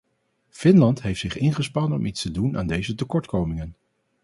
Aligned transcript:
Finland 0.49 1.01
heeft 1.01 1.19
zich 1.19 1.37
ingespannen 1.37 1.97
om 1.97 2.05
iets 2.05 2.21
te 2.21 2.31
doen 2.31 2.57
aan 2.57 2.67
deze 2.67 2.95
tekortkomingen. 2.95 3.75